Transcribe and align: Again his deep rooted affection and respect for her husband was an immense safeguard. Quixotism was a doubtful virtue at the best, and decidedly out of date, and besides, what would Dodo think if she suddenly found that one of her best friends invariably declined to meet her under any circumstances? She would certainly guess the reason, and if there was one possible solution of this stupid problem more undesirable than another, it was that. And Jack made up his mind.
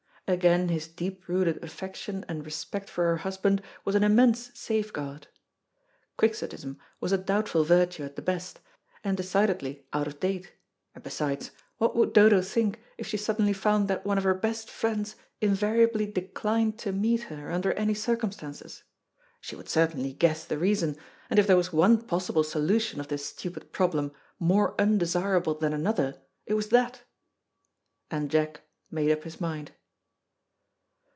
Again 0.27 0.69
his 0.69 0.87
deep 0.87 1.27
rooted 1.27 1.61
affection 1.61 2.23
and 2.29 2.45
respect 2.45 2.89
for 2.89 3.03
her 3.03 3.17
husband 3.17 3.61
was 3.83 3.95
an 3.95 4.03
immense 4.05 4.49
safeguard. 4.57 5.27
Quixotism 6.15 6.77
was 7.01 7.11
a 7.11 7.17
doubtful 7.17 7.65
virtue 7.65 8.05
at 8.05 8.15
the 8.15 8.21
best, 8.21 8.61
and 9.03 9.17
decidedly 9.17 9.85
out 9.91 10.07
of 10.07 10.21
date, 10.21 10.53
and 10.95 11.03
besides, 11.03 11.51
what 11.79 11.97
would 11.97 12.13
Dodo 12.13 12.41
think 12.41 12.79
if 12.97 13.05
she 13.05 13.17
suddenly 13.17 13.51
found 13.51 13.89
that 13.89 14.05
one 14.05 14.17
of 14.17 14.23
her 14.23 14.33
best 14.33 14.71
friends 14.71 15.17
invariably 15.41 16.05
declined 16.05 16.79
to 16.79 16.93
meet 16.93 17.23
her 17.23 17.51
under 17.51 17.73
any 17.73 17.93
circumstances? 17.93 18.83
She 19.41 19.57
would 19.57 19.67
certainly 19.67 20.13
guess 20.13 20.45
the 20.45 20.57
reason, 20.57 20.95
and 21.29 21.39
if 21.39 21.45
there 21.47 21.57
was 21.57 21.73
one 21.73 22.03
possible 22.03 22.45
solution 22.45 23.01
of 23.01 23.09
this 23.09 23.25
stupid 23.25 23.73
problem 23.73 24.13
more 24.39 24.79
undesirable 24.79 25.55
than 25.55 25.73
another, 25.73 26.21
it 26.45 26.53
was 26.53 26.69
that. 26.69 27.03
And 28.09 28.31
Jack 28.31 28.61
made 28.89 29.11
up 29.11 29.25
his 29.25 29.41
mind. 29.41 29.71